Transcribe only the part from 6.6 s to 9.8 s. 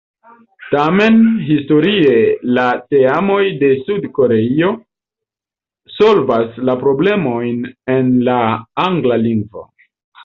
la problemojn en la angla lingvo.